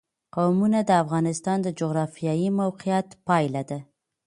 [0.35, 3.79] قومونه د افغانستان د جغرافیایي موقیعت پایله ده.